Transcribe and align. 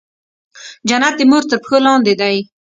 جنت 0.87 1.13
د 1.17 1.21
مور 1.29 1.43
تر 1.49 1.57
پښو 1.61 1.77
لاندې 1.85 2.13
دی 2.21 2.35